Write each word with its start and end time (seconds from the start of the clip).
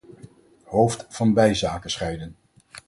Hoofd- 0.63 1.05
van 1.09 1.33
bijzaken 1.33 1.89
scheiden. 1.89 2.35